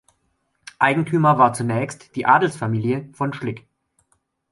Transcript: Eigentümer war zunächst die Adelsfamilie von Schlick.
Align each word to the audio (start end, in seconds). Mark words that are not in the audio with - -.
Eigentümer 0.79 1.37
war 1.37 1.53
zunächst 1.53 2.15
die 2.15 2.25
Adelsfamilie 2.25 3.07
von 3.13 3.33
Schlick. 3.33 3.67